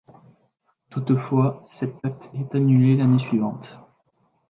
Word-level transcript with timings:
Toutefois, 0.89 1.61
cet 1.63 2.03
acte 2.03 2.31
est 2.33 2.55
annulé 2.55 2.97
l'année 2.97 3.19
suivante. 3.19 3.79